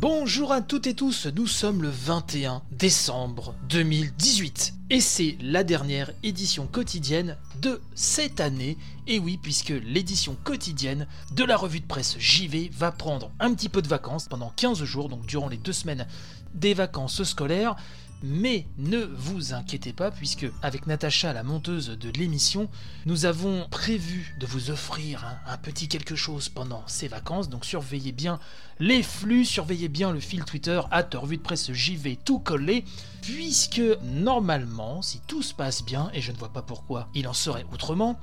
Bonjour 0.00 0.52
à 0.52 0.62
toutes 0.62 0.86
et 0.86 0.94
tous, 0.94 1.26
nous 1.26 1.46
sommes 1.46 1.82
le 1.82 1.90
21 1.90 2.62
décembre 2.70 3.54
2018 3.68 4.72
et 4.88 5.02
c'est 5.02 5.36
la 5.42 5.64
dernière 5.64 6.10
édition 6.22 6.66
quotidienne 6.66 7.36
de 7.60 7.78
cette 7.94 8.40
année. 8.40 8.78
Et 9.06 9.18
oui, 9.18 9.38
puisque 9.40 9.68
l'édition 9.84 10.34
quotidienne 10.44 11.06
de 11.32 11.44
la 11.44 11.58
revue 11.58 11.80
de 11.80 11.86
presse 11.86 12.16
JV 12.18 12.70
va 12.72 12.90
prendre 12.90 13.32
un 13.38 13.52
petit 13.52 13.68
peu 13.68 13.82
de 13.82 13.86
vacances 13.86 14.28
pendant 14.28 14.50
15 14.56 14.82
jours, 14.82 15.10
donc 15.10 15.26
durant 15.26 15.48
les 15.48 15.58
deux 15.58 15.74
semaines 15.74 16.06
des 16.54 16.72
vacances 16.72 17.22
scolaires. 17.22 17.76
Mais 18.22 18.66
ne 18.78 18.98
vous 18.98 19.52
inquiétez 19.52 19.92
pas, 19.92 20.12
puisque 20.12 20.46
avec 20.62 20.86
Natacha, 20.86 21.32
la 21.32 21.42
monteuse 21.42 21.88
de 21.88 22.10
l'émission, 22.10 22.68
nous 23.04 23.24
avons 23.24 23.66
prévu 23.68 24.36
de 24.38 24.46
vous 24.46 24.70
offrir 24.70 25.24
un, 25.46 25.56
petit 25.56 25.88
quelque 25.88 26.14
chose 26.14 26.48
pendant 26.48 26.84
ces 26.86 27.08
vacances. 27.08 27.48
Donc 27.48 27.64
surveillez 27.64 28.12
bien 28.12 28.38
les 28.78 29.02
flux, 29.02 29.44
surveillez 29.44 29.88
bien 29.88 30.12
le 30.12 30.20
fil 30.20 30.44
Twitter, 30.44 30.80
à 30.90 31.04
revue 31.14 31.36
de 31.36 31.42
presse 31.42 31.72
JV 31.72 32.16
tout 32.16 32.38
collé, 32.38 32.84
puisque 33.22 33.82
normalement, 34.02 35.02
si 35.02 35.20
tout 35.26 35.42
se 35.42 35.54
passe 35.54 35.84
bien, 35.84 36.10
et 36.14 36.20
je 36.20 36.30
ne 36.30 36.36
vois 36.36 36.52
pas 36.52 36.62
pourquoi 36.62 37.08
il 37.14 37.26
en 37.26 37.32
serait 37.32 37.66
autrement, 37.72 38.18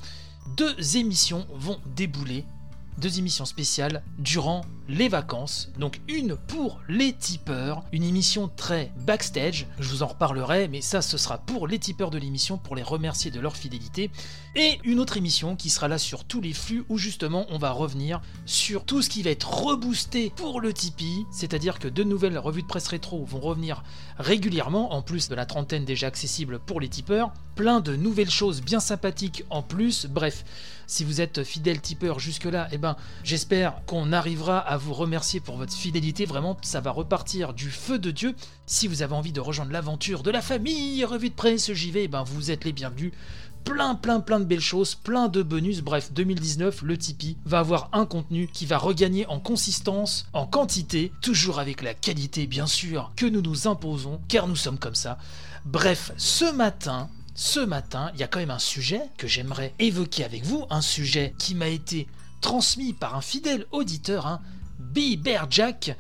deux 0.56 0.98
émissions 0.98 1.46
vont 1.54 1.80
débouler 1.96 2.46
deux 3.00 3.20
émissions 3.20 3.46
spéciales 3.46 4.04
durant 4.18 4.62
les 4.90 5.08
vacances. 5.08 5.72
Donc 5.78 6.02
une 6.08 6.36
pour 6.36 6.82
les 6.90 7.14
tipeurs, 7.14 7.84
une 7.92 8.04
émission 8.04 8.50
très 8.56 8.92
backstage, 9.06 9.68
je 9.80 9.90
vous 9.90 10.04
en 10.04 10.08
reparlerai, 10.08 10.68
mais 10.68 10.82
ça 10.82 11.02
ce 11.02 11.18
sera 11.18 11.38
pour 11.38 11.68
les 11.68 11.80
tipeurs 11.80 12.10
de 12.10 12.18
l'émission, 12.18 12.58
pour 12.58 12.76
les 12.76 12.84
remercier 12.84 13.32
de 13.32 13.40
leur 13.40 13.56
fidélité. 13.56 14.10
Et 14.56 14.80
une 14.84 15.00
autre 15.00 15.18
émission 15.18 15.56
qui 15.56 15.70
sera 15.70 15.88
là 15.88 15.98
sur 15.98 16.26
tous 16.26 16.42
les 16.42 16.54
flux 16.54 16.84
où 16.90 16.98
justement 16.98 17.46
on 17.50 17.58
va 17.58 17.72
revenir 17.72 18.22
sur 18.46 18.84
tout 18.84 19.02
ce 19.02 19.10
qui 19.10 19.22
va 19.22 19.30
être 19.30 19.64
reboosté 19.64 20.32
pour 20.36 20.60
le 20.60 20.74
Tipeee, 20.74 21.26
c'est-à-dire 21.32 21.80
que 21.80 21.88
de 21.88 22.04
nouvelles 22.04 22.38
revues 22.38 22.64
de 22.64 22.68
presse 22.68 22.88
rétro 22.88 23.24
vont 23.26 23.40
revenir 23.40 23.84
régulièrement, 24.18 24.94
en 24.94 25.02
plus 25.02 25.30
de 25.30 25.36
la 25.36 25.46
trentaine 25.46 25.86
déjà 25.86 26.08
accessible 26.08 26.60
pour 26.60 26.82
les 26.82 26.90
tipeurs, 26.90 27.32
plein 27.56 27.80
de 27.80 27.96
nouvelles 27.96 28.30
choses 28.30 28.62
bien 28.62 28.80
sympathiques 28.80 29.44
en 29.50 29.62
plus, 29.62 30.08
bref. 30.08 30.44
Si 30.90 31.04
vous 31.04 31.22
êtes 31.22 31.44
fidèle 31.44 31.82
tipeur 31.82 32.18
jusque-là, 32.18 32.68
eh 32.72 32.80
ben, 32.80 32.96
j'espère 33.24 33.86
qu'on 33.86 34.12
arrivera 34.12 34.58
à 34.58 34.76
vous 34.76 34.96
remercier 34.96 35.40
pour 35.40 35.56
votre 35.56 35.72
fidélité. 35.72 36.26
Vraiment, 36.26 36.58
ça 36.64 36.82
va 36.82 36.90
repartir 36.90 37.54
du 37.54 37.70
feu 37.70 38.00
de 38.00 38.10
Dieu. 38.10 38.36
Si 38.66 38.88
vous 38.88 39.04
avez 39.04 39.14
envie 39.14 39.32
de 39.32 39.40
rejoindre 39.40 39.72
l'aventure 39.72 40.24
de 40.24 40.32
la 40.32 40.42
famille 40.42 41.06
Revue 41.06 41.30
de 41.30 41.36
Presse 41.36 41.72
JV, 41.72 42.06
eh 42.06 42.08
ben, 42.08 42.24
vous 42.24 42.50
êtes 42.50 42.66
les 42.66 42.74
bienvenus 42.74 43.12
plein 43.64 43.94
plein 43.94 44.20
plein 44.20 44.40
de 44.40 44.46
belles 44.46 44.62
choses, 44.62 44.96
plein 44.96 45.28
de 45.28 45.44
bonus. 45.44 45.82
Bref, 45.82 46.12
2019, 46.12 46.82
le 46.82 46.98
Tipeee 46.98 47.38
va 47.46 47.60
avoir 47.60 47.90
un 47.94 48.08
contenu 48.08 48.50
qui 48.52 48.66
va 48.66 48.80
regagner 48.80 49.28
en 49.28 49.40
consistance, 49.40 50.26
en 50.34 50.48
quantité, 50.48 51.12
toujours 51.22 51.60
avec 51.60 51.84
la 51.84 51.94
qualité 51.94 52.48
bien 52.48 52.66
sûr 52.66 53.12
que 53.16 53.28
nous 53.28 53.44
nous 53.44 53.68
imposons, 53.68 54.22
car 54.28 54.48
nous 54.48 54.56
sommes 54.56 54.80
comme 54.80 54.96
ça. 54.96 55.20
Bref, 55.66 56.14
ce 56.18 56.52
matin, 56.52 57.10
ce 57.40 57.62
matin, 57.62 58.12
il 58.14 58.20
y 58.20 58.24
a 58.24 58.28
quand 58.28 58.40
même 58.40 58.52
un 58.52 58.60
sujet 58.60 59.02
que 59.18 59.26
j'aimerais 59.26 59.74
évoquer 59.80 60.26
avec 60.26 60.44
vous, 60.44 60.66
un 60.70 60.82
sujet 60.82 61.34
qui 61.38 61.56
m'a 61.56 61.70
été 61.70 62.06
transmis 62.42 62.92
par 62.92 63.16
un 63.16 63.22
fidèle 63.22 63.66
auditeur, 63.72 64.28
hein, 64.28 64.42
Biberjack. 64.78 65.96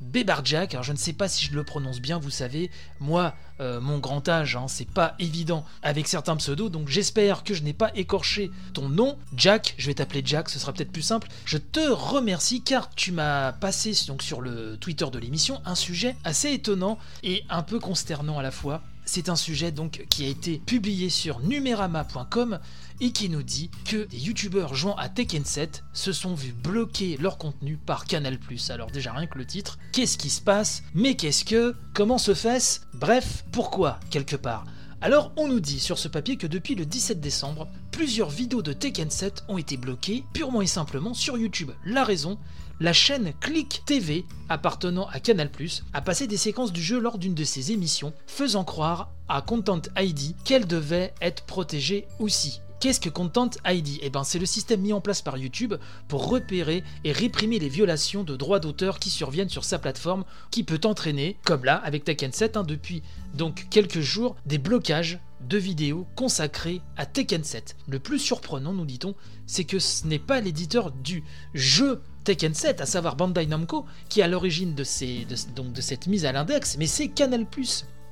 Bebarjack, 0.00 0.74
alors 0.74 0.84
je 0.84 0.92
ne 0.92 0.96
sais 0.96 1.14
pas 1.14 1.26
si 1.26 1.46
je 1.46 1.52
le 1.52 1.64
prononce 1.64 1.98
bien, 1.98 2.20
vous 2.20 2.30
savez, 2.30 2.70
moi, 3.00 3.34
euh, 3.58 3.80
mon 3.80 3.98
grand 3.98 4.28
âge, 4.28 4.54
hein, 4.54 4.68
c'est 4.68 4.88
pas 4.88 5.16
évident 5.18 5.64
avec 5.82 6.06
certains 6.06 6.36
pseudos, 6.36 6.70
donc 6.70 6.86
j'espère 6.88 7.42
que 7.42 7.54
je 7.54 7.64
n'ai 7.64 7.72
pas 7.72 7.90
écorché 7.96 8.52
ton 8.72 8.88
nom, 8.88 9.18
Jack, 9.36 9.74
je 9.78 9.88
vais 9.88 9.94
t'appeler 9.94 10.22
Jack, 10.24 10.48
ce 10.48 10.60
sera 10.60 10.72
peut-être 10.72 10.92
plus 10.92 11.02
simple. 11.02 11.26
Je 11.44 11.58
te 11.58 11.80
remercie 11.90 12.62
car 12.62 12.88
tu 12.94 13.10
m'as 13.10 13.50
passé 13.50 13.94
donc, 14.06 14.22
sur 14.22 14.40
le 14.40 14.76
Twitter 14.76 15.06
de 15.10 15.18
l'émission 15.18 15.60
un 15.64 15.74
sujet 15.74 16.14
assez 16.22 16.52
étonnant 16.52 16.98
et 17.24 17.42
un 17.50 17.64
peu 17.64 17.80
consternant 17.80 18.38
à 18.38 18.44
la 18.44 18.52
fois. 18.52 18.84
C'est 19.10 19.30
un 19.30 19.36
sujet 19.36 19.72
donc 19.72 20.04
qui 20.10 20.26
a 20.26 20.28
été 20.28 20.58
publié 20.58 21.08
sur 21.08 21.40
numerama.com 21.40 22.58
et 23.00 23.10
qui 23.10 23.30
nous 23.30 23.42
dit 23.42 23.70
que 23.86 24.04
des 24.04 24.18
youtubeurs 24.18 24.74
jouant 24.74 24.96
à 24.96 25.08
Tekken 25.08 25.46
7 25.46 25.82
se 25.94 26.12
sont 26.12 26.34
vus 26.34 26.52
bloquer 26.52 27.16
leur 27.16 27.38
contenu 27.38 27.78
par 27.78 28.04
Canal+. 28.04 28.38
Alors 28.68 28.90
déjà 28.90 29.14
rien 29.14 29.26
que 29.26 29.38
le 29.38 29.46
titre, 29.46 29.78
qu'est-ce 29.92 30.18
qui 30.18 30.28
se 30.28 30.42
passe? 30.42 30.82
Mais 30.94 31.16
qu'est-ce 31.16 31.46
que 31.46 31.74
Comment 31.94 32.18
se 32.18 32.34
fait-ce? 32.34 32.80
Bref, 32.92 33.46
pourquoi 33.50 33.98
quelque 34.10 34.36
part? 34.36 34.66
Alors 35.00 35.32
on 35.36 35.46
nous 35.46 35.60
dit 35.60 35.78
sur 35.78 35.98
ce 35.98 36.08
papier 36.08 36.36
que 36.36 36.46
depuis 36.46 36.74
le 36.74 36.84
17 36.84 37.20
décembre, 37.20 37.68
plusieurs 37.92 38.30
vidéos 38.30 38.62
de 38.62 38.72
Tekken 38.72 39.10
7 39.10 39.44
ont 39.48 39.56
été 39.56 39.76
bloquées 39.76 40.24
purement 40.32 40.60
et 40.60 40.66
simplement 40.66 41.14
sur 41.14 41.38
YouTube. 41.38 41.70
La 41.84 42.02
raison 42.02 42.38
la 42.80 42.92
chaîne 42.92 43.32
Click 43.40 43.82
TV, 43.86 44.24
appartenant 44.48 45.08
à 45.08 45.18
Canal+, 45.18 45.50
a 45.92 46.00
passé 46.00 46.28
des 46.28 46.36
séquences 46.36 46.72
du 46.72 46.82
jeu 46.82 47.00
lors 47.00 47.18
d'une 47.18 47.34
de 47.34 47.42
ses 47.42 47.72
émissions, 47.72 48.12
faisant 48.26 48.62
croire 48.62 49.10
à 49.28 49.42
Content 49.42 49.82
ID 49.96 50.36
qu'elle 50.44 50.66
devait 50.66 51.12
être 51.20 51.44
protégée 51.44 52.06
aussi. 52.20 52.60
Qu'est-ce 52.80 53.00
que 53.00 53.08
Content 53.08 53.50
ID 53.66 53.98
Eh 54.02 54.10
ben, 54.10 54.22
c'est 54.22 54.38
le 54.38 54.46
système 54.46 54.80
mis 54.80 54.92
en 54.92 55.00
place 55.00 55.20
par 55.20 55.36
YouTube 55.36 55.74
pour 56.06 56.28
repérer 56.28 56.84
et 57.02 57.10
réprimer 57.10 57.58
les 57.58 57.68
violations 57.68 58.22
de 58.22 58.36
droits 58.36 58.60
d'auteur 58.60 59.00
qui 59.00 59.10
surviennent 59.10 59.48
sur 59.48 59.64
sa 59.64 59.80
plateforme, 59.80 60.24
qui 60.52 60.62
peut 60.62 60.80
entraîner, 60.84 61.36
comme 61.44 61.64
là 61.64 61.74
avec 61.74 62.04
Tekken 62.04 62.32
7 62.32 62.56
hein, 62.56 62.62
depuis 62.62 63.02
donc 63.34 63.66
quelques 63.68 64.00
jours, 64.00 64.36
des 64.46 64.58
blocages 64.58 65.18
de 65.48 65.58
vidéos 65.58 66.06
consacrées 66.14 66.80
à 66.96 67.04
Tekken 67.04 67.42
7. 67.42 67.74
Le 67.88 67.98
plus 67.98 68.20
surprenant, 68.20 68.72
nous 68.72 68.84
dit-on, 68.84 69.16
c'est 69.46 69.64
que 69.64 69.80
ce 69.80 70.06
n'est 70.06 70.20
pas 70.20 70.40
l'éditeur 70.40 70.92
du 70.92 71.24
jeu 71.54 72.00
Tekken 72.22 72.54
7, 72.54 72.80
à 72.80 72.86
savoir 72.86 73.16
Bandai 73.16 73.46
Namco, 73.46 73.86
qui 74.08 74.20
est 74.20 74.24
à 74.24 74.28
l'origine 74.28 74.76
de, 74.76 74.84
de, 74.84 75.62
de 75.68 75.80
cette 75.80 76.06
mise 76.06 76.24
à 76.24 76.32
l'index, 76.32 76.76
mais 76.78 76.86
c'est 76.86 77.08
Canal+. 77.08 77.46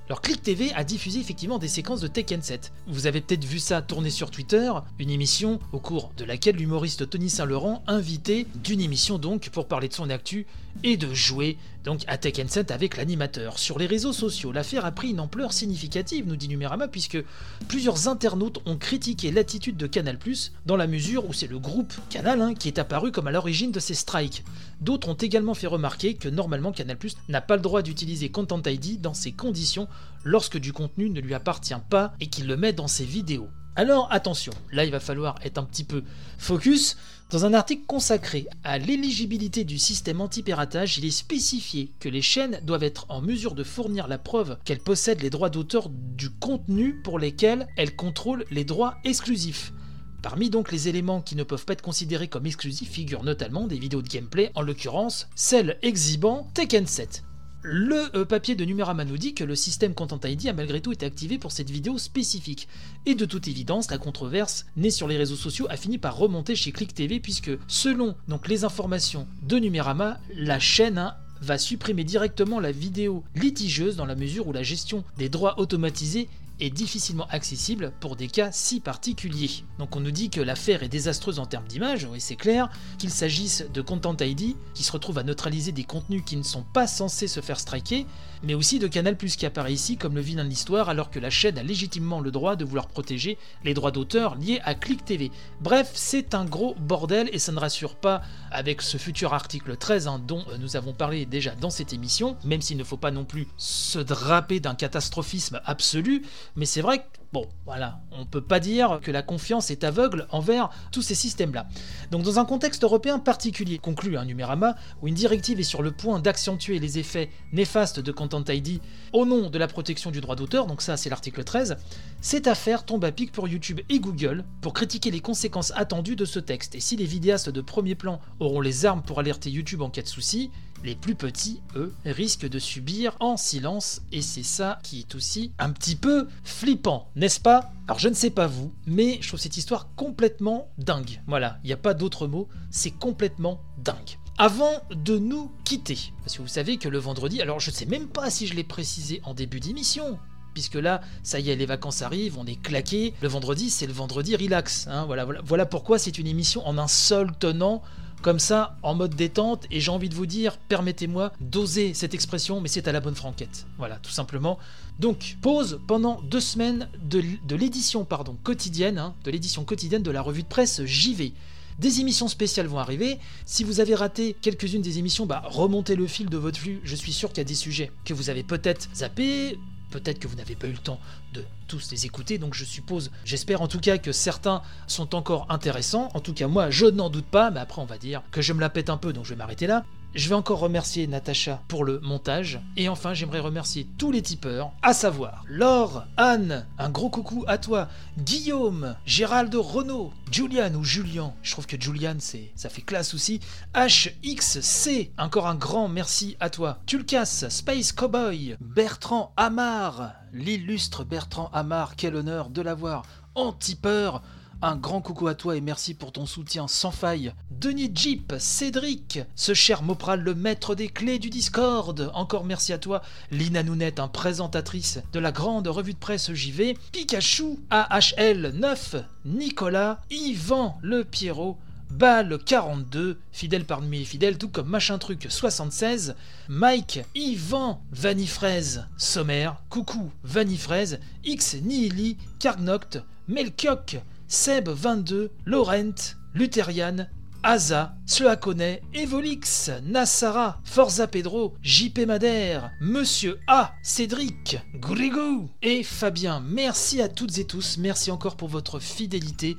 Alors 0.09 0.21
Click 0.21 0.41
TV 0.41 0.73
a 0.75 0.85
diffusé 0.85 1.19
effectivement 1.19 1.59
des 1.59 1.67
séquences 1.67 2.01
de 2.01 2.07
Tekken 2.07 2.41
7. 2.41 2.73
Vous 2.87 3.09
avez 3.09 3.21
peut-être 3.21 3.45
vu 3.45 3.59
ça 3.59 3.83
tourner 3.83 4.11
sur 4.11 4.31
Twitter, 4.31 4.71
une 5.01 5.11
émission 5.11 5.59
au 5.73 5.81
cours 5.81 6.13
de 6.17 6.25
laquelle 6.25 6.55
l'humoriste 6.55 7.11
Tony 7.11 7.29
Saint-Laurent 7.29 7.83
invitait 7.89 8.47
d'une 8.63 8.81
émission 8.81 9.19
donc 9.19 9.49
pour 9.51 9.67
parler 9.67 9.89
de 9.89 9.95
son 9.95 10.09
actu 10.09 10.47
et 10.85 10.97
de 10.97 11.13
jouer 11.13 11.59
donc 11.87 12.03
à 12.09 12.19
Tekken 12.19 12.49
7 12.49 12.73
avec 12.73 12.97
l'animateur. 12.97 13.61
Sur 13.61 13.79
les 13.79 13.87
réseaux 13.87 14.13
sociaux, 14.13 14.51
l'affaire 14.51 14.85
a 14.85 14.91
pris 14.91 15.11
une 15.11 15.21
ampleur 15.21 15.53
significative, 15.53 16.27
nous 16.27 16.35
dit 16.35 16.49
Numérama, 16.49 16.89
puisque 16.89 17.25
plusieurs 17.69 18.09
internautes 18.09 18.61
ont 18.67 18.77
critiqué 18.77 19.31
l'attitude 19.31 19.77
de 19.77 19.87
Canal+, 19.87 20.19
dans 20.67 20.77
la 20.77 20.89
mesure 20.89 21.29
où 21.29 21.33
c'est 21.33 21.47
le 21.47 21.61
groupe 21.61 21.95
Canal 22.11 22.43
hein, 22.43 22.55
qui 22.55 22.67
est 22.67 22.81
apparu 22.81 23.13
comme 23.13 23.29
à 23.29 23.31
l'origine 23.31 23.71
de 23.71 23.79
ces 23.79 23.95
strikes. 23.95 24.45
D'autres 24.81 25.09
ont 25.09 25.15
également 25.15 25.55
fait 25.55 25.69
remarquer 25.69 26.15
que 26.15 26.29
normalement 26.29 26.73
Canal+ 26.73 26.99
n'a 27.29 27.41
pas 27.41 27.55
le 27.55 27.63
droit 27.63 27.83
d'utiliser 27.83 28.31
Content 28.31 28.63
ID 28.67 29.01
dans 29.01 29.15
ces 29.15 29.31
conditions 29.31 29.87
lorsque 30.25 30.59
du 30.59 30.73
contenu 30.73 31.09
ne 31.09 31.21
lui 31.21 31.35
appartient 31.35 31.73
pas 31.89 32.15
et 32.19 32.27
qu'il 32.27 32.49
le 32.49 32.57
met 32.57 32.73
dans 32.73 32.89
ses 32.89 33.05
vidéos. 33.05 33.49
Alors 33.79 34.09
attention, 34.11 34.55
là 34.73 34.87
il 34.87 34.91
va 34.91 35.01
falloir 35.01 35.37
être 35.45 35.59
un 35.59 35.65
petit 35.65 35.85
peu 35.85 36.03
focus. 36.39 36.97
Dans 37.29 37.45
un 37.45 37.53
article 37.53 37.83
consacré 37.87 38.47
à 38.65 38.79
l'éligibilité 38.79 39.65
du 39.65 39.79
système 39.79 40.23
anti-piratage, 40.23 40.97
il 40.97 41.05
est 41.05 41.11
spécifié 41.11 41.91
que 42.01 42.09
les 42.09 42.23
chaînes 42.23 42.59
doivent 42.63 42.85
être 42.85 43.05
en 43.11 43.21
mesure 43.21 43.55
de 43.55 43.65
fournir 43.65 44.09
la 44.09 44.17
preuve 44.17 44.57
qu'elles 44.65 44.81
possèdent 44.81 45.21
les 45.21 45.29
droits 45.29 45.51
d'auteur 45.51 45.91
du 45.91 46.31
contenu 46.31 47.03
pour 47.03 47.19
lesquels 47.19 47.67
elles 47.77 47.95
contrôlent 47.95 48.47
les 48.51 48.65
droits 48.65 48.97
exclusifs. 49.05 49.75
Parmi 50.23 50.49
donc 50.49 50.73
les 50.73 50.89
éléments 50.89 51.21
qui 51.21 51.37
ne 51.37 51.43
peuvent 51.43 51.67
pas 51.67 51.75
être 51.75 51.83
considérés 51.83 52.29
comme 52.29 52.47
exclusifs 52.47 52.91
figurent 52.91 53.25
notamment 53.25 53.67
des 53.67 53.79
vidéos 53.79 54.01
de 54.01 54.09
gameplay, 54.09 54.53
en 54.55 54.63
l'occurrence 54.63 55.29
celle 55.35 55.79
exhibant 55.83 56.49
Tekken 56.55 56.87
7. 56.87 57.26
Le 57.69 58.17
euh, 58.17 58.25
papier 58.25 58.55
de 58.55 58.65
Numérama 58.65 59.05
nous 59.05 59.19
dit 59.19 59.35
que 59.35 59.43
le 59.43 59.57
système 59.57 59.93
Content 59.93 60.21
ID 60.23 60.47
a 60.47 60.53
malgré 60.53 60.81
tout 60.81 60.93
été 60.93 61.05
activé 61.05 61.37
pour 61.37 61.51
cette 61.51 61.69
vidéo 61.69 61.99
spécifique. 61.99 62.69
Et 63.07 63.17
de 63.17 63.25
toute 63.25 63.49
évidence, 63.49 63.91
la 63.91 63.99
controverse 63.99 64.67
née 64.77 64.93
sur 64.93 65.09
les 65.09 65.17
réseaux 65.17 65.35
sociaux 65.35 65.67
a 65.69 65.77
fini 65.77 65.99
par 65.99 66.17
remonter 66.17 66.55
chez 66.55 66.71
Click 66.71 66.95
TV 66.95 67.19
puisque 67.19 67.51
selon 67.67 68.15
les 68.47 68.63
informations 68.63 69.27
de 69.43 69.59
Numérama, 69.59 70.21
la 70.33 70.61
chaîne 70.61 71.13
va 71.41 71.59
supprimer 71.59 72.05
directement 72.05 72.61
la 72.61 72.71
vidéo 72.71 73.25
litigieuse 73.35 73.97
dans 73.97 74.07
la 74.07 74.15
mesure 74.15 74.47
où 74.47 74.53
la 74.53 74.63
gestion 74.63 75.03
des 75.19 75.29
droits 75.29 75.59
automatisés 75.59 76.29
est 76.61 76.71
difficilement 76.71 77.27
accessible 77.29 77.93
pour 78.01 78.17
des 78.17 78.29
cas 78.29 78.51
si 78.53 78.81
particuliers. 78.81 79.65
Donc 79.79 79.97
on 79.97 80.01
nous 80.01 80.11
dit 80.11 80.31
que 80.31 80.41
l'affaire 80.41 80.83
est 80.83 80.89
désastreuse 80.89 81.39
en 81.39 81.47
termes 81.47 81.67
d'image, 81.67 82.09
oui 82.11 82.21
c'est 82.21 82.37
clair, 82.37 82.71
qu'il 82.99 83.11
s'agisse 83.11 83.65
de 83.73 83.81
Content 83.81 84.17
ID, 84.19 84.57
qui 84.75 84.83
se 84.83 84.93
retrouve 84.93 85.19
à 85.19 85.23
neutraliser 85.23 85.73
des 85.73 85.85
contenus 85.85 86.23
qui 86.25 86.37
ne 86.37 86.43
sont 86.43 86.65
pas 86.73 86.87
censés 86.87 87.29
se 87.29 87.41
faire 87.41 87.61
striker, 87.61 88.07
mais 88.47 88.55
aussi 88.55 88.79
de 88.79 88.87
Canal 88.87 89.17
Plus 89.17 89.37
qui 89.37 89.45
apparaît 89.45 89.73
ici 89.73 89.97
comme 89.97 90.15
le 90.15 90.21
vilain 90.21 90.45
de 90.45 90.49
l'histoire 90.49 90.89
alors 90.89 91.11
que 91.11 91.19
la 91.19 91.31
chaîne 91.31 91.59
a 91.59 91.63
légitimement 91.63 92.21
le 92.21 92.31
droit 92.31 92.57
de 92.57 92.65
vouloir 92.65 92.87
protéger 92.87 93.39
les 93.65 93.75
droits 93.75 93.91
d'auteur 93.91 94.37
liés 94.37 94.61
à 94.65 94.75
Click 94.75 95.05
TV. 95.05 95.31
Bref, 95.61 95.91
c'est 95.95 96.35
un 96.35 96.45
gros 96.45 96.75
bordel 96.79 97.29
et 97.33 97.39
ça 97.39 97.53
ne 97.53 97.59
rassure 97.59 97.97
pas 97.97 98.23
avec 98.53 98.83
ce 98.83 98.99
futur 98.99 99.35
article 99.35 99.77
13 99.77 100.07
hein, 100.07 100.21
dont 100.25 100.45
euh, 100.51 100.59
nous 100.59 100.77
avons 100.77 100.93
parlé 100.93 101.27
déjà 101.27 101.55
dans 101.57 101.71
cette 101.71 101.93
émission, 101.93 102.37
même 102.45 102.63
s'il 102.63 102.77
ne 102.77 102.85
faut 102.85 102.97
pas 102.97 103.11
non 103.11 103.25
plus 103.25 103.49
se 103.57 103.99
draper 103.99 104.61
d'un 104.61 104.75
catastrophisme 104.75 105.61
absolu, 105.65 106.23
mais 106.55 106.67
c'est 106.67 106.83
vrai 106.83 106.99
que 106.99 107.05
Bon, 107.33 107.47
voilà, 107.65 108.01
on 108.13 108.25
peut 108.25 108.41
pas 108.41 108.61
dire 108.61 109.01
que 109.03 109.11
la 109.11 109.23
confiance 109.23 109.71
est 109.71 109.85
aveugle 109.85 110.27
envers 110.31 110.71
tous 110.93 111.03
ces 111.03 111.15
systèmes-là. 111.15 111.67
Donc 112.11 112.23
dans 112.23 112.39
un 112.39 112.45
contexte 112.45 112.85
européen 112.85 113.19
particulier, 113.19 113.79
conclut 113.79 114.17
un 114.17 114.25
Numérama, 114.25 114.77
où 115.03 115.09
une 115.09 115.15
directive 115.15 115.59
est 115.59 115.65
sur 115.65 115.83
le 115.83 115.91
point 115.91 116.21
d'accentuer 116.21 116.79
les 116.79 116.99
effets 116.99 117.31
néfastes 117.53 118.01
de 118.01 118.13
Content 118.13 118.45
ID 118.49 118.81
au 119.13 119.27
nom 119.27 119.51
de 119.51 119.59
la 119.59 119.67
protection 119.67 120.11
du 120.11 120.21
droit 120.21 120.37
d'auteur, 120.37 120.67
donc 120.67 120.83
ça 120.83 120.97
c'est 120.97 121.11
l'article 121.11 121.43
13, 121.43 121.77
cette 122.21 122.47
affaire 122.47 122.85
tombe 122.85 123.05
à 123.05 123.13
pic 123.13 123.33
pour 123.33 123.49
YouTube 123.49 123.81
et 123.89 123.99
Google 123.99 124.45
pour 124.61 124.73
critiquer 124.73 125.11
les 125.11 125.21
conséquences 125.21 125.73
attendues 125.75 126.17
de 126.17 126.25
ce 126.25 126.39
texte. 126.39 126.75
Et 126.75 126.81
si 126.81 126.97
les 126.97 127.07
vidéastes 127.07 127.51
de 127.51 127.61
premier 127.61 127.97
plan 127.97 128.21
auront 128.41 128.61
les 128.61 128.87
armes 128.87 129.03
pour 129.03 129.19
alerter 129.19 129.51
YouTube 129.51 129.83
en 129.83 129.91
cas 129.91 130.03
de 130.03 130.09
souci, 130.09 130.51
les 130.87 130.95
plus 130.95 131.17
petits, 131.17 131.61
eux, 131.75 131.93
risquent 132.05 132.49
de 132.49 132.61
subir 132.61 133.17
en 133.19 133.37
silence, 133.37 134.03
et 134.13 134.23
c'est 134.23 134.45
ça 134.45 134.79
qui 134.85 135.01
est 135.01 135.15
aussi 135.17 135.51
un 135.59 135.71
petit 135.71 135.97
peu 135.97 136.29
flippant, 136.45 137.11
n'est-ce 137.17 137.41
pas? 137.41 137.73
Alors 137.89 137.99
je 137.99 138.09
ne 138.09 138.15
sais 138.15 138.31
pas 138.31 138.47
vous, 138.47 138.73
mais 138.87 139.19
je 139.21 139.27
trouve 139.29 139.41
cette 139.41 139.57
histoire 139.57 139.89
complètement 139.97 140.69
dingue. 140.79 141.21
Voilà, 141.27 141.59
il 141.65 141.67
n'y 141.67 141.73
a 141.73 141.77
pas 141.77 141.93
d'autre 141.93 142.29
mot, 142.29 142.49
c'est 142.71 142.93
complètement 142.93 143.61
dingue. 143.79 144.17
Avant 144.39 144.81
de 144.91 145.19
nous 145.19 145.51
quitter, 145.65 145.99
parce 146.21 146.37
que 146.37 146.43
vous 146.43 146.49
savez 146.49 146.77
que 146.77 146.89
le 146.89 146.99
vendredi, 146.99 147.43
alors 147.43 147.59
je 147.59 147.71
ne 147.71 147.75
sais 147.75 147.87
même 147.87 148.07
pas 148.07 148.31
si 148.31 148.47
je 148.47 148.55
l'ai 148.55 148.65
précisé 148.65 149.21
en 149.25 149.35
début 149.35 149.59
d'émission, 149.59 150.21
puisque 150.55 150.75
là, 150.75 151.01
ça 151.25 151.41
y 151.41 151.51
est, 151.51 151.57
les 151.57 151.67
vacances 151.67 152.03
arrivent, 152.03 152.39
on 152.39 152.47
est 152.47 152.63
claqué. 152.63 153.13
Le 153.21 153.29
vendredi, 153.29 153.71
c'est 153.71 153.87
le 153.87 153.93
vendredi 153.93 154.37
relax. 154.37 154.87
Hein, 154.87 155.05
voilà, 155.05 155.25
voilà, 155.25 155.41
voilà 155.45 155.67
pourquoi 155.67 155.99
c'est 155.99 156.17
une 156.17 156.27
émission 156.27 156.67
en 156.67 156.79
un 156.79 156.89
seul 156.89 157.37
tenant 157.39 157.83
comme 158.23 158.39
ça, 158.39 158.77
en 158.83 158.95
mode 158.95 159.15
détente, 159.15 159.67
et 159.71 159.81
j'ai 159.81 159.91
envie 159.91 160.09
de 160.09 160.15
vous 160.15 160.27
dire, 160.27 160.57
permettez-moi 160.69 161.33
d'oser 161.41 161.95
cette 161.95 162.15
expression, 162.15 162.61
mais 162.61 162.69
c'est 162.69 162.89
à 162.89 162.93
la 162.93 163.01
bonne 163.01 163.15
franquette. 163.15 163.67
Voilà, 163.79 163.97
tout 163.97 164.11
simplement. 164.11 164.59
Donc, 164.99 165.37
pause 165.43 165.81
pendant 165.87 166.21
deux 166.23 166.41
semaines 166.41 166.89
de, 167.03 167.23
l'édition 167.55 168.07
quotidienne, 168.43 168.99
hein, 168.99 169.15
de 169.25 169.31
l'édition 169.31 169.65
quotidienne 169.65 170.03
de 170.03 170.11
la 170.11 170.23
revue 170.23 170.43
de 170.43 170.49
presse 170.49 170.85
JV. 170.85 171.33
Des 171.79 172.01
émissions 172.01 172.29
spéciales 172.29 172.67
vont 172.67 172.79
arriver. 172.79 173.19
Si 173.45 173.63
vous 173.63 173.81
avez 173.81 173.95
raté 173.95 174.35
quelques-unes 174.41 174.81
des 174.81 174.99
émissions, 174.99 175.27
bah, 175.27 175.43
remontez 175.45 175.95
le 175.95 176.07
fil 176.07 176.31
de 176.31 176.39
votre 176.39 176.59
flux. 176.59 176.81
Je 176.85 176.97
suis 176.97 177.13
sûr 177.13 177.29
qu'il 177.29 177.39
y 177.39 177.41
a 177.43 177.45
des 177.45 177.55
sujets 177.55 177.93
que 178.07 178.15
vous 178.15 178.31
avez 178.31 178.43
peut-être 178.43 178.89
zappés, 178.95 179.59
Peut-être 179.91 180.19
que 180.19 180.29
vous 180.29 180.37
n'avez 180.37 180.55
pas 180.57 180.67
eu 180.67 180.73
le 180.73 180.79
temps 180.79 181.01
de 181.33 181.45
tous 181.69 181.91
les 181.91 182.07
écouter, 182.07 182.39
donc 182.39 182.55
je 182.55 182.65
suppose, 182.65 183.11
j'espère 183.25 183.63
en 183.63 183.69
tout 183.69 183.81
cas 183.81 183.99
que 183.99 184.13
certains 184.13 184.63
sont 184.87 185.15
encore 185.15 185.47
intéressants. 185.49 186.11
En 186.15 186.21
tout 186.21 186.35
cas, 186.35 186.49
moi, 186.49 186.71
je 186.71 186.87
n'en 186.87 187.11
doute 187.11 187.27
pas, 187.27 187.51
mais 187.51 187.61
après, 187.61 187.81
on 187.81 187.87
va 187.87 187.99
dire 187.99 188.23
que 188.31 188.43
je 188.43 188.53
me 188.53 188.61
la 188.61 188.71
pète 188.71 188.91
un 188.91 188.97
peu, 188.97 189.13
donc 189.13 189.25
je 189.25 189.31
vais 189.31 189.37
m'arrêter 189.37 189.67
là. 189.67 189.85
Je 190.15 190.29
vais 190.29 190.35
encore 190.35 190.61
remercier 190.61 191.07
Natacha 191.07 191.63
pour 191.69 191.85
le 191.85 192.01
montage. 192.01 192.61
Et 192.77 192.89
enfin, 192.89 193.13
j'aimerais 193.13 193.41
remercier 193.41 193.87
tous 193.99 194.11
les 194.11 194.23
tipeurs, 194.23 194.73
à 194.83 194.95
savoir 194.95 195.45
Laure, 195.47 196.05
Anne, 196.17 196.67
un 196.79 196.89
gros 196.89 197.11
coucou 197.11 197.45
à 197.47 197.59
toi, 197.59 197.89
Guillaume, 198.19 198.97
Gérald 199.05 199.55
Renault, 199.55 200.13
Julian 200.31 200.75
ou 200.75 200.85
Julien, 200.85 201.35
je 201.43 201.53
trouve 201.53 201.67
que 201.67 201.81
Julian, 201.81 202.17
c'est, 202.19 202.51
ça 202.55 202.69
fait 202.71 202.83
classe 202.83 203.13
aussi, 203.13 203.41
HXC, 203.75 205.11
encore 205.19 205.47
un 205.47 205.55
grand 205.55 205.89
merci 205.89 206.37
à 206.41 206.49
toi, 206.49 206.79
Tulkas, 206.87 207.47
Space 207.51 207.93
Cowboy, 207.93 208.57
Bertrand 208.61 209.33
Amar, 209.37 210.15
l'illustre 210.33 211.05
Bertrand 211.05 211.51
Amar, 211.53 211.95
quel 211.97 212.17
honneur 212.17 212.49
de 212.49 212.63
l'avoir 212.63 213.03
en 213.35 213.53
tipeur. 213.53 214.23
Un 214.63 214.77
grand 214.77 215.03
coucou 215.03 215.29
à 215.29 215.35
toi 215.35 215.55
et 215.55 215.61
merci 215.61 215.93
pour 215.93 216.13
ton 216.13 216.25
soutien 216.25 216.67
sans 216.67 216.91
faille. 216.91 217.35
Denis 217.51 217.91
Jeep, 217.95 218.33
Cédric, 218.39 219.21
ce 219.35 219.53
cher 219.53 219.83
Mopral, 219.83 220.21
le 220.21 220.35
maître 220.35 220.75
des 220.75 220.89
clés 220.89 221.19
du 221.19 221.29
Discord. 221.29 222.11
Encore 222.15 222.45
merci 222.45 222.73
à 222.73 222.79
toi. 222.79 223.03
Lina 223.31 223.63
Nounette, 223.63 224.01
un 224.01 224.09
présentatrice 224.09 225.01
de 225.13 225.19
la 225.19 225.31
grande 225.31 225.69
revue 225.69 225.93
de 225.93 225.99
presse 225.99 226.33
JV. 226.33 226.79
Pikachu, 226.91 227.59
AHL9, 227.71 229.05
Nicolas, 229.27 230.01
Yvan 230.11 230.79
Le 230.81 231.05
Pierrot, 231.05 231.59
Bal 231.91 232.39
42, 232.43 233.19
fidèle 233.33 233.67
parmi 233.67 233.99
les 233.99 234.05
fidèles, 234.07 234.39
tout 234.39 234.49
comme 234.49 234.69
Machin 234.69 234.97
Truc 234.97 235.27
76, 235.29 236.17
Mike, 236.49 237.01
Yvan, 237.15 237.83
Vanifraise, 237.93 238.87
Sommer, 238.97 239.51
Coucou, 239.69 240.11
Vanifraise, 240.25 240.99
X 241.25 241.57
Nihili, 241.63 242.17
Carnoct, 242.39 243.03
Melkioc, 243.29 243.99
Seb22, 244.29 245.31
Laurent, 245.45 245.95
Lutherian, 246.35 247.07
Aza, 247.43 247.95
Sluakone, 248.07 248.81
Evolix, 248.93 249.71
Nassara, 249.85 250.61
Forza 250.65 251.07
Pedro, 251.07 251.55
JP 251.63 252.07
Madère, 252.07 252.73
Monsieur 252.81 253.39
A, 253.47 253.73
Cédric, 253.83 254.59
Grigou 254.75 255.49
et 255.63 255.85
Fabien. 255.85 256.41
Merci 256.41 257.01
à 257.01 257.09
toutes 257.09 257.39
et 257.39 257.45
tous, 257.45 257.79
merci 257.79 258.11
encore 258.11 258.37
pour 258.37 258.49
votre 258.49 258.81
fidélité 258.81 259.57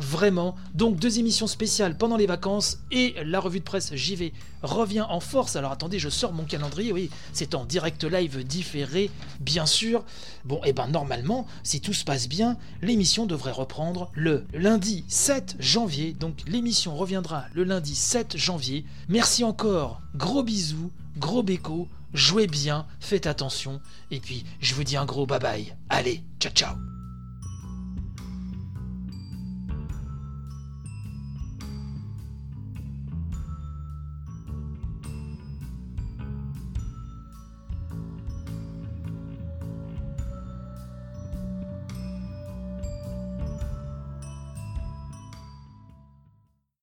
vraiment. 0.00 0.56
Donc 0.74 0.96
deux 0.96 1.18
émissions 1.18 1.46
spéciales 1.46 1.96
pendant 1.96 2.16
les 2.16 2.26
vacances 2.26 2.78
et 2.90 3.14
la 3.24 3.40
revue 3.40 3.60
de 3.60 3.64
presse 3.64 3.94
JV 3.94 4.32
revient 4.62 5.06
en 5.08 5.20
force. 5.20 5.56
Alors 5.56 5.72
attendez, 5.72 5.98
je 5.98 6.08
sors 6.08 6.32
mon 6.32 6.44
calendrier, 6.44 6.92
oui, 6.92 7.10
c'est 7.32 7.54
en 7.54 7.64
direct 7.64 8.04
live 8.04 8.44
différé, 8.44 9.10
bien 9.40 9.66
sûr. 9.66 10.04
Bon, 10.44 10.56
et 10.64 10.70
eh 10.70 10.72
ben 10.72 10.88
normalement, 10.88 11.46
si 11.62 11.80
tout 11.80 11.92
se 11.92 12.04
passe 12.04 12.28
bien, 12.28 12.56
l'émission 12.82 13.26
devrait 13.26 13.52
reprendre 13.52 14.10
le 14.14 14.44
lundi 14.52 15.04
7 15.08 15.56
janvier. 15.58 16.12
Donc 16.12 16.38
l'émission 16.46 16.96
reviendra 16.96 17.44
le 17.54 17.64
lundi 17.64 17.94
7 17.94 18.36
janvier. 18.36 18.84
Merci 19.08 19.44
encore, 19.44 20.00
gros 20.14 20.42
bisous, 20.42 20.90
gros 21.16 21.42
béco, 21.42 21.88
jouez 22.14 22.46
bien, 22.46 22.86
faites 23.00 23.26
attention, 23.26 23.80
et 24.10 24.20
puis 24.20 24.44
je 24.60 24.74
vous 24.74 24.84
dis 24.84 24.96
un 24.96 25.04
gros 25.04 25.26
bye 25.26 25.38
bye. 25.38 25.76
Allez, 25.88 26.22
ciao 26.40 26.52
ciao 26.52 26.99